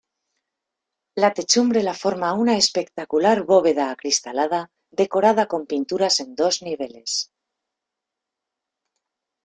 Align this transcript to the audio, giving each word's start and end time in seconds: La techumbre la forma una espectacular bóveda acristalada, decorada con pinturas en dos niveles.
La 1.23 1.29
techumbre 1.39 1.83
la 1.87 1.93
forma 1.99 2.31
una 2.45 2.55
espectacular 2.63 3.35
bóveda 3.51 3.87
acristalada, 3.97 4.65
decorada 5.05 5.45
con 5.55 5.67
pinturas 5.75 6.19
en 6.25 6.35
dos 6.45 6.63
niveles. 6.71 7.23